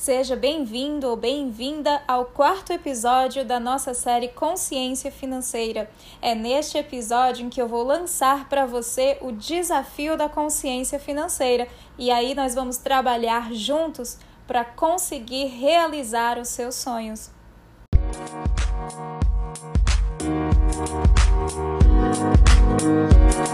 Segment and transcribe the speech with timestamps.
[0.00, 5.90] Seja bem-vindo ou bem-vinda ao quarto episódio da nossa série Consciência Financeira.
[6.22, 11.68] É neste episódio em que eu vou lançar para você o desafio da consciência financeira
[11.98, 14.16] e aí nós vamos trabalhar juntos
[14.46, 17.30] para conseguir realizar os seus sonhos.
[23.38, 23.49] Eu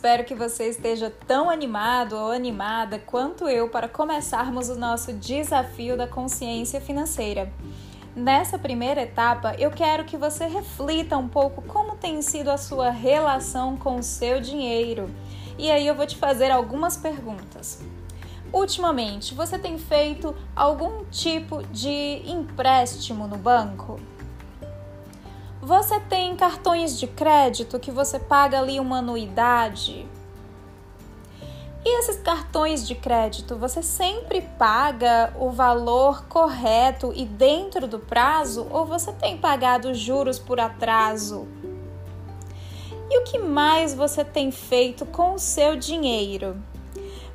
[0.00, 5.94] espero que você esteja tão animado ou animada quanto eu para começarmos o nosso desafio
[5.94, 7.52] da consciência financeira.
[8.16, 12.88] Nessa primeira etapa, eu quero que você reflita um pouco como tem sido a sua
[12.88, 15.06] relação com o seu dinheiro.
[15.58, 17.82] E aí eu vou te fazer algumas perguntas.
[18.50, 24.00] Ultimamente, você tem feito algum tipo de empréstimo no banco?
[25.70, 30.04] Você tem cartões de crédito que você paga ali uma anuidade?
[31.84, 38.66] E esses cartões de crédito, você sempre paga o valor correto e dentro do prazo
[38.68, 41.46] ou você tem pagado juros por atraso?
[43.08, 46.56] E o que mais você tem feito com o seu dinheiro?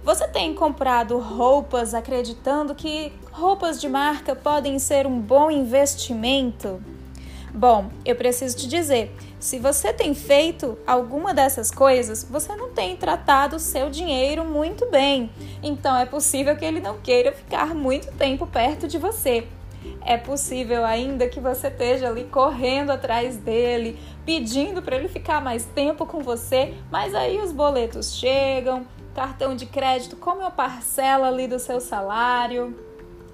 [0.03, 6.83] Você tem comprado roupas acreditando que roupas de marca podem ser um bom investimento?
[7.55, 12.97] Bom, eu preciso te dizer, se você tem feito alguma dessas coisas, você não tem
[12.97, 15.29] tratado o seu dinheiro muito bem.
[15.63, 19.47] Então é possível que ele não queira ficar muito tempo perto de você.
[20.01, 25.63] É possível ainda que você esteja ali correndo atrás dele, pedindo para ele ficar mais
[25.63, 31.47] tempo com você, mas aí os boletos chegam, cartão de crédito come uma parcela ali
[31.47, 32.77] do seu salário,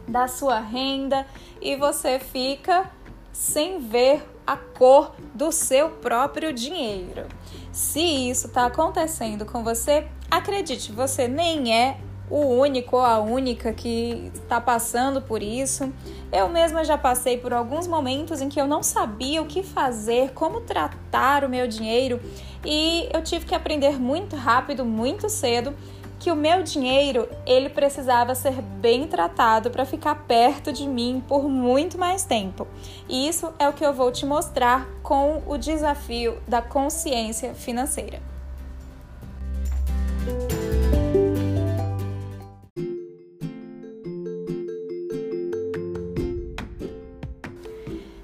[0.08, 1.26] da sua renda
[1.60, 2.88] e você fica
[3.32, 7.28] sem ver a cor do seu próprio dinheiro.
[7.72, 11.98] Se isso está acontecendo com você, acredite, você nem é
[12.30, 15.92] o único ou a única que está passando por isso.
[16.32, 20.32] Eu mesma já passei por alguns momentos em que eu não sabia o que fazer,
[20.32, 22.22] como tratar o meu dinheiro
[22.66, 25.74] e eu tive que aprender muito rápido, muito cedo
[26.22, 31.50] que o meu dinheiro ele precisava ser bem tratado para ficar perto de mim por
[31.50, 32.68] muito mais tempo.
[33.10, 38.22] E isso é o que eu vou te mostrar com o desafio da consciência financeira.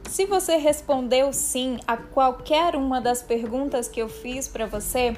[0.08, 5.18] Se você respondeu sim a qualquer uma das perguntas que eu fiz para você,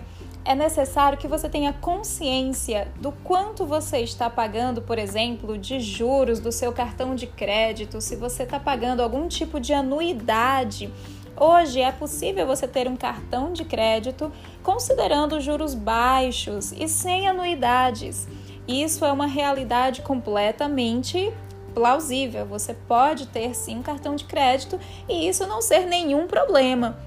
[0.49, 6.39] é necessário que você tenha consciência do quanto você está pagando, por exemplo, de juros
[6.39, 10.91] do seu cartão de crédito, se você está pagando algum tipo de anuidade.
[11.37, 14.31] Hoje é possível você ter um cartão de crédito
[14.63, 18.27] considerando juros baixos e sem anuidades.
[18.67, 21.31] Isso é uma realidade completamente
[21.75, 22.47] plausível.
[22.47, 26.97] Você pode ter sim um cartão de crédito e isso não ser nenhum problema.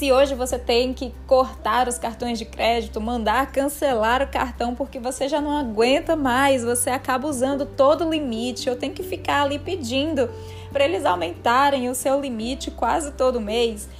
[0.00, 4.98] Se hoje você tem que cortar os cartões de crédito, mandar cancelar o cartão porque
[4.98, 9.42] você já não aguenta mais, você acaba usando todo o limite, eu tenho que ficar
[9.42, 10.30] ali pedindo
[10.72, 13.90] para eles aumentarem o seu limite quase todo mês.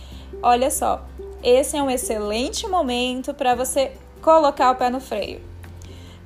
[0.43, 1.05] Olha só,
[1.43, 5.43] esse é um excelente momento para você colocar o pé no freio.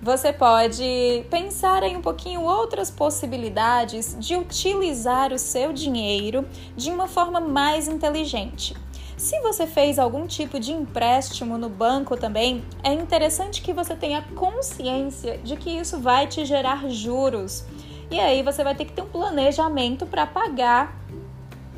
[0.00, 6.46] Você pode pensar em um pouquinho outras possibilidades de utilizar o seu dinheiro
[6.76, 8.76] de uma forma mais inteligente.
[9.24, 14.20] Se você fez algum tipo de empréstimo no banco também, é interessante que você tenha
[14.36, 17.64] consciência de que isso vai te gerar juros.
[18.10, 20.94] E aí você vai ter que ter um planejamento para pagar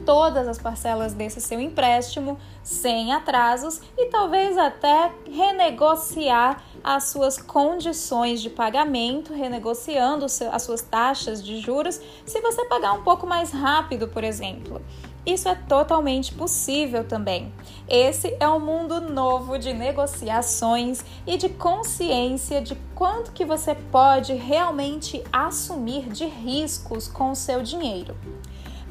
[0.04, 8.42] todas as parcelas desse seu empréstimo sem atrasos e talvez até renegociar as suas condições
[8.42, 14.08] de pagamento, renegociando as suas taxas de juros, se você pagar um pouco mais rápido,
[14.08, 14.82] por exemplo.
[15.26, 17.52] Isso é totalmente possível também.
[17.88, 24.32] Esse é um mundo novo de negociações e de consciência de quanto que você pode
[24.34, 28.16] realmente assumir de riscos com o seu dinheiro.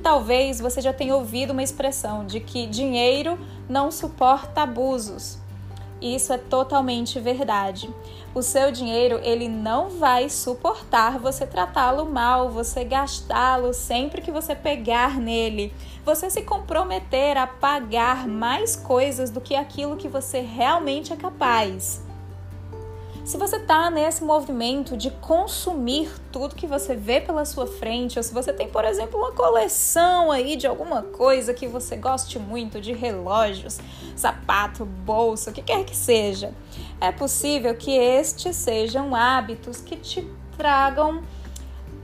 [0.04, 3.40] Talvez você já tenha ouvido uma expressão de que dinheiro
[3.70, 5.40] não suporta abusos.
[6.02, 7.90] Isso é totalmente verdade.
[8.34, 14.54] O seu dinheiro, ele não vai suportar você tratá-lo mal, você gastá-lo sempre que você
[14.54, 21.14] pegar nele, você se comprometer a pagar mais coisas do que aquilo que você realmente
[21.14, 22.05] é capaz.
[23.26, 28.24] Se você está nesse movimento de consumir tudo que você vê pela sua frente, ou
[28.24, 32.80] se você tem, por exemplo, uma coleção aí de alguma coisa que você goste muito,
[32.80, 33.80] de relógios,
[34.16, 36.54] sapato, bolsa, o que quer que seja,
[37.02, 40.22] é possível que estes sejam hábitos que te
[40.56, 41.24] tragam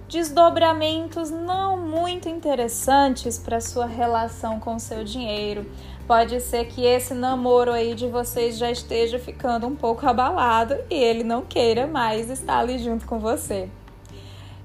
[0.09, 5.69] desdobramentos não muito interessantes para sua relação com seu dinheiro.
[6.11, 10.93] Pode ser que esse namoro aí de vocês já esteja ficando um pouco abalado e
[10.93, 13.69] ele não queira mais estar ali junto com você.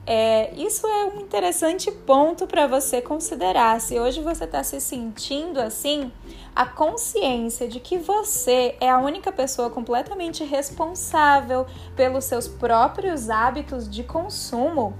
[0.05, 3.81] É, isso é um interessante ponto para você considerar.
[3.81, 6.11] Se hoje você está se sentindo assim,
[6.53, 11.65] a consciência de que você é a única pessoa completamente responsável
[11.95, 14.97] pelos seus próprios hábitos de consumo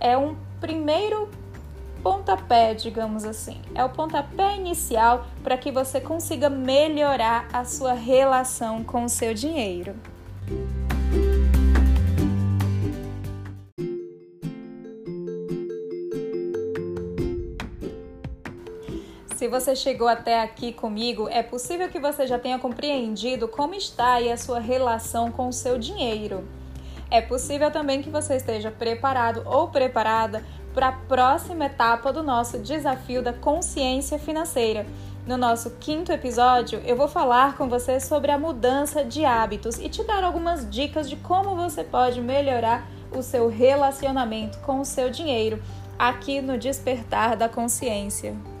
[0.00, 1.28] é um primeiro
[2.02, 3.60] pontapé, digamos assim.
[3.74, 9.32] É o pontapé inicial para que você consiga melhorar a sua relação com o seu
[9.32, 9.94] dinheiro.
[19.36, 24.14] Se você chegou até aqui comigo, é possível que você já tenha compreendido como está
[24.14, 26.46] aí a sua relação com o seu dinheiro.
[27.10, 30.42] É possível também que você esteja preparado ou preparada
[30.74, 34.86] para a próxima etapa do nosso desafio da consciência financeira.
[35.26, 39.88] No nosso quinto episódio, eu vou falar com você sobre a mudança de hábitos e
[39.88, 45.10] te dar algumas dicas de como você pode melhorar o seu relacionamento com o seu
[45.10, 45.62] dinheiro
[45.98, 48.51] aqui no Despertar da Consciência.